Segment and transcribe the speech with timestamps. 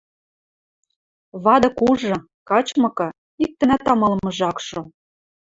[1.43, 2.15] Вады кужы,
[2.49, 3.07] качмыкы,
[3.43, 4.81] иктӹнӓт амалымыжы ак шо.